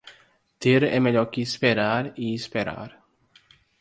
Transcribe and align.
Ter 0.57 0.81
é 0.81 0.99
melhor 0.99 1.25
que 1.27 1.41
esperar 1.43 2.11
e 2.17 2.33
esperar. 2.33 3.05